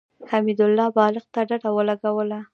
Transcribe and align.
حميد 0.29 0.59
بالښت 0.95 1.29
ته 1.33 1.41
ډډه 1.49 1.69
ولګوله. 1.73 2.39